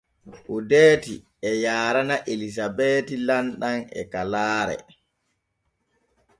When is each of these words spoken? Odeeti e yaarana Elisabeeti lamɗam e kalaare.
Odeeti 0.55 1.15
e 1.49 1.51
yaarana 1.63 2.15
Elisabeeti 2.33 3.15
lamɗam 3.27 3.79
e 3.99 4.01
kalaare. 4.11 4.75